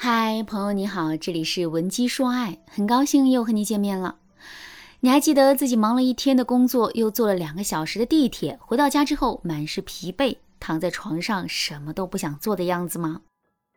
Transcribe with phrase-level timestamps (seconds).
[0.00, 4.14] 嗨，朋友你好，这里是文姬说爱，很高兴又和你见面了。
[5.00, 13.22] 你还记得自己忙了一天的工作，又坐了两个小时的地铁，回到家之后满是疲惫，躺在床上什么都不想做的样子吗？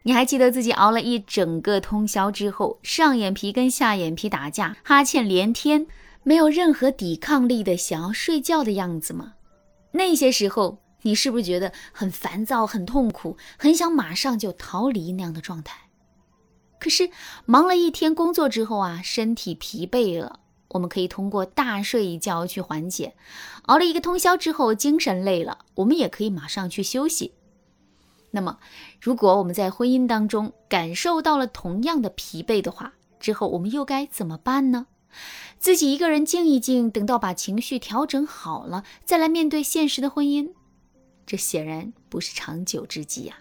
[0.04, 5.88] 你还记得自己熬了一整个通宵之后，上眼皮跟下眼皮打架，哈欠连天，
[6.22, 9.34] 没有任何抵抗力的想要睡觉的样子吗？
[9.94, 15.80] 那些时候，你是不是觉得很烦躁、很痛苦，很想马上就逃离那样的状态？
[16.82, 17.12] 可是
[17.46, 23.14] 忙了一天工作之后啊，身体疲惫了，我们可以通过大睡一觉去缓解；
[23.68, 27.34] 熬了一个通宵之后，精神累了，我们也可以马上去休息。
[28.32, 28.58] 那么，
[29.00, 34.88] 如果我们在婚姻当中感受到了同样的疲惫的话，之后我们又该怎么办呢？
[35.60, 40.50] 自己一个人静一静，等到把情绪调整好了，再来面对现实的婚姻，
[41.28, 43.36] 这显然不是长久之计呀。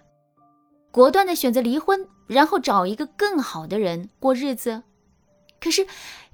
[0.91, 4.83] 果断的选择离婚，然后找一个更好的人过日子。
[5.61, 5.87] 可是，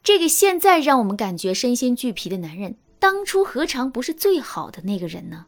[0.02, 5.46] 这个现在让我们感觉身心俱疲的男人，当初何尝不是最好的那个人呢？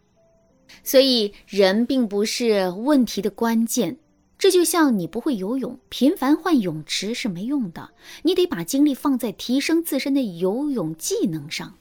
[0.83, 3.99] 所以，人并不是问题的关键。
[4.39, 7.91] 这就像你不会游泳，频繁换泳池是没用的。
[8.23, 11.75] 你得把精力放在提升自身的游泳技能上。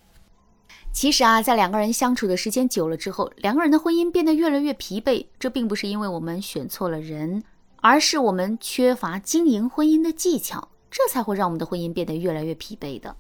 [0.97, 5.27] 其实啊，在两个人相处的时间久了之后，两个人的婚姻变得越来越疲惫。
[5.37, 7.43] 这并不是因为我们选错了人，
[7.81, 13.15] 而是我们缺乏经营婚姻的技巧，这才会让我们的婚姻变得越来越疲惫的。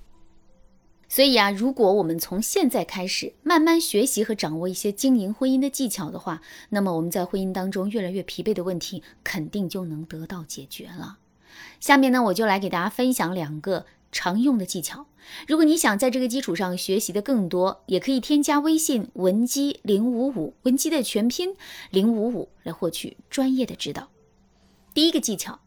[1.07, 11.19] 所以啊，如果我们从现在开始慢慢学习和掌握一些经营婚姻的技巧的话，那么我们在婚姻当中越来越疲惫的问题肯定就能得到解决了。
[11.79, 13.85] 下面呢，我就来给大家分享两个。
[14.11, 15.05] 常用的技巧，
[15.47, 21.55] 如果你想在这个基础上学习的更多，也可以添加微信文姬零五五，文姬的全拼
[21.91, 24.07] 零五五来获取专业的指导。
[24.93, 25.59] 第一个技巧，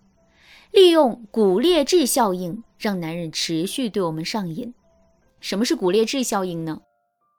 [0.72, 4.74] 利用骨裂质效应，让男人持续对我们上瘾。
[5.40, 6.80] 什么是骨裂质效应呢？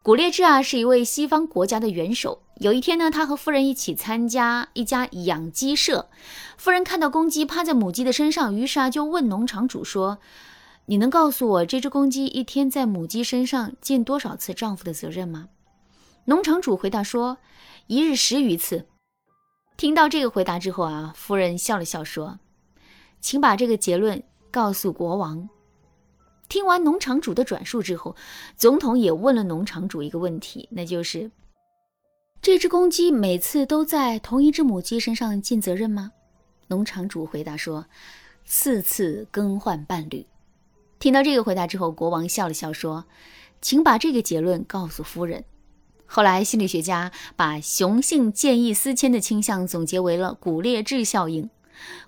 [0.04, 2.44] 骨裂质啊，是一位西方国家的元首。
[2.58, 6.10] 有一天呢，他和夫人一起参加一家养鸡舍，
[6.58, 10.20] 夫人看到公鸡趴在母鸡的身上，于是啊，就问农场主说。
[10.92, 15.48] 你能告诉我这只公鸡一天在母鸡身上尽多少次丈夫的责任吗？
[16.26, 17.38] 农场主回答说
[17.88, 18.86] ：“一日十余次。”
[19.78, 22.38] 听到这个回答之后啊，夫人笑了笑说
[23.22, 25.48] ：“请把这个结论告诉国王。”
[26.50, 28.14] 听完农场主的转述之后，
[28.58, 31.32] 总统也问了农场主一个问题，那就是
[32.44, 36.12] ：“这只公鸡每次都在同一只母鸡身上尽责任吗？”
[36.68, 37.86] 农场主回答说
[38.44, 40.28] ：“四次更换伴侣。”
[41.02, 43.06] 听到这个回答之后，国王笑了笑说
[43.60, 45.44] ：“请把这个结论告诉夫人。”
[46.06, 51.50] 后来，心理学家把雄性见异思迁的倾向总结为了骨裂质效应。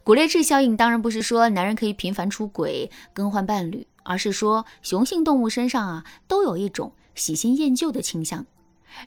[0.03, 8.45] 骨裂质效应当然不是说男人可以频繁出轨、更换伴侣，而是说雄性动物身上啊都有一种喜新厌旧的倾向。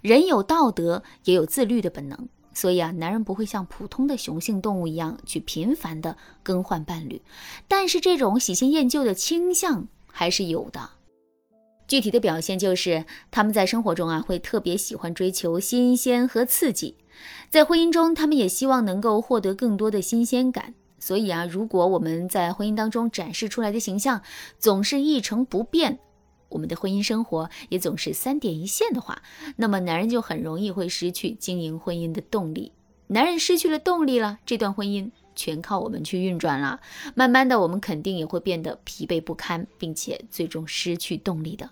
[0.02, 2.28] 人有道德，也有自律的本能。
[2.56, 7.20] 所以啊，男人不会像普通的雄性动物一样去频繁的更换伴侣，
[7.68, 10.88] 但是这种喜新厌旧的倾向还是有的。
[11.86, 16.96] 具体的表现就是，他们在生活中啊会特别喜欢追求新鲜和刺激，
[17.50, 20.72] 在婚姻中他们也希望能够获得更多的新鲜感。
[20.98, 24.22] 所以啊，如果我们在婚姻当中展示出来的形象
[24.58, 25.98] 总是一成不变，
[26.48, 29.22] 我们的婚姻生活也总是三点一线的话，
[29.56, 32.72] 那么男人就很容易会失去经营婚姻的动力。
[33.08, 36.80] 男人失去了动力了，这段婚姻全靠我们去运转了。
[37.14, 41.70] 慢慢的，我们肯定也会变得疲惫不堪，并且最终失去动力的。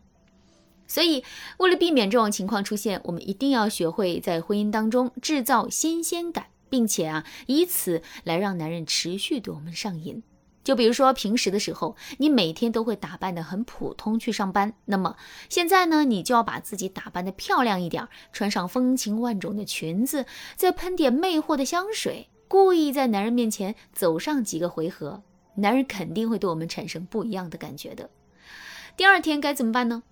[0.86, 1.24] 所以，
[1.56, 10.22] 为了避免这种情况出现，我们一定要学会在婚姻当中制造新鲜感，并且啊，以此来让男人持续对我们上瘾。
[10.64, 15.16] 就比如说平时的时候，你每天都会打扮的很普通去上班，那么
[15.48, 20.24] 现在呢，你就要把自己打扮的漂亮一点，穿上风情万种的裙子，
[20.56, 25.22] 再喷点魅惑的香水，故意在男人面前走上几个回合，
[25.56, 28.08] 男人肯定会对我们产生不一样的感觉的。
[28.96, 30.02] 第二天该怎么办呢？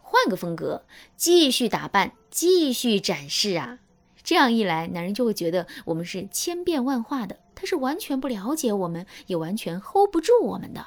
[0.00, 0.84] 换个风格，
[1.16, 3.78] 继续打扮，继续展示啊！
[4.24, 7.36] 这样一来，男人就会觉得我们是千变万化的。
[7.54, 10.86] 他是完全不了解我们，也完全 hold 不住我们的。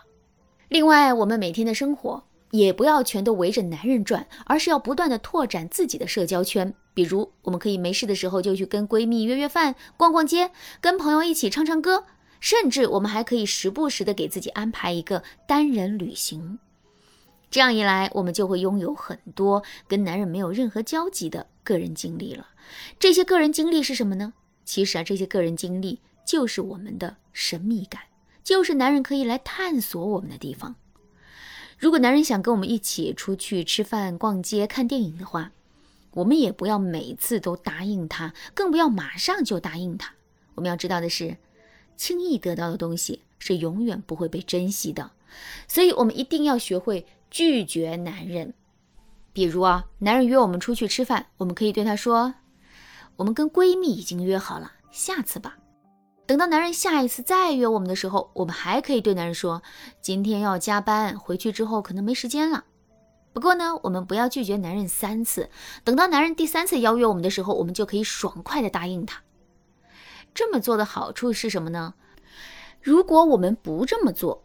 [0.68, 6.74] 另外，我们每天的生活也不要全都围着男人转，而是要不断的拓展自己的社交圈。
[6.94, 10.52] 比如，我们可以没事的时候就去跟闺蜜约约饭、逛逛街，
[10.82, 12.06] 跟朋友一起唱唱歌，
[12.40, 16.60] 甚至我们还可以时不时的给自己安排一个单人旅行。
[17.56, 22.50] 这样一来，我们就会拥有很多跟男人没有任何交集的个人经历了。
[23.00, 24.34] 这些个人经历是什么呢？
[24.66, 26.02] 其实啊，这些个人经历。
[26.26, 28.02] 就是我们的神秘感，
[28.44, 30.76] 就是男人可以来探索我们的地方。
[31.80, 35.54] 如果男人想跟我们一起出去吃饭、逛街、看电影的话，
[36.12, 40.14] 我们也不要每次都答应他，更不要马上就答应他。
[40.56, 41.38] 我们要知道的是，
[41.96, 45.12] 轻易得到的东西是永远不会被珍惜的，
[45.70, 47.06] 所以我们一定要学会
[47.36, 48.54] 拒绝男人。
[49.34, 52.34] 比如啊，男人约我们出去吃饭，我们可以对他说
[53.18, 55.58] ：“我们跟闺蜜已经约好了，下次吧。”
[56.26, 59.62] 等到男人下一次再约我们的时候，我们还可以对男人说
[60.00, 62.64] ：“今天要加班，回去之后可能没时间了。”
[63.34, 65.50] 不过呢，我们不要拒绝男人三次，
[65.84, 69.22] 等到男人第三次邀约我们的时候，我们就可以爽快的答应他。
[70.34, 71.96] 这么做的好处是什么呢？
[72.82, 74.45] 如果我们不这么做，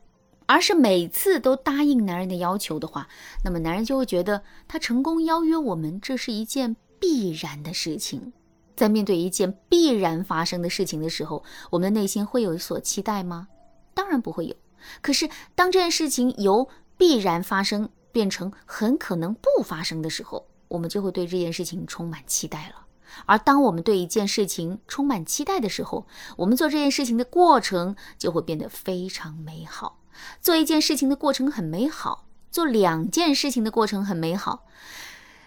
[0.51, 3.07] 而是每次都答应男人的要求的话，
[3.45, 8.33] 那么男人就会觉得他成功邀约我们，这是一件必然的事情。
[8.75, 13.47] 在面对一件必然发生的事情的时候，我们的内心会有所期待吗？
[13.95, 14.57] 当然不会有。
[15.01, 22.87] 可是当这件事情由必然发生变成很可能不发生的时候，我们就会对这件事情充满期待了。
[23.25, 30.00] 而当我们对一件事情充满期待的时候，我们做这件事情的过程就会变得非常美好。
[30.41, 34.65] 做一件事情的过程很美好，做两件事情的过程很美好。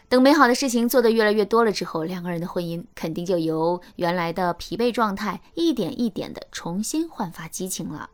[0.09, 8.09] 等美好的事情做得越来越多了之后，两个人的婚姻肯定就由原来的疲惫状态一点一点的重新焕发激情了。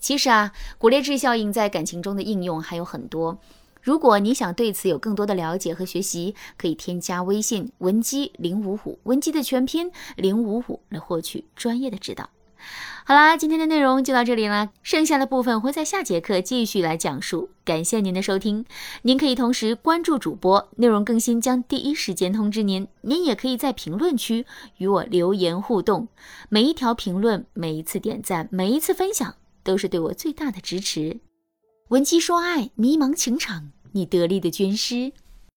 [0.00, 3.38] 其实啊，骨裂质效应在感情中的应用还有很多。
[3.80, 12.30] 如果你想对此有更多的了解和学习，可以添加微信文姬零五五，文姬的全拼零五五来获取专业的指导。
[13.06, 17.50] 好啦，今天的内容就到这里了，剩下的部分会在下节课继续来讲述。
[17.62, 18.64] 感谢您的收听，
[19.02, 22.88] 您可以同时关注主播，内容更新将第一时间通知您。
[23.02, 24.46] 您也可以在评论区
[24.78, 26.08] 与我留言互动，
[26.48, 31.20] 每一条评论、每一次点赞、每一次分享，都是对我最大的支持。
[31.88, 35.12] 文姬说爱，迷茫情场，你得力的军师。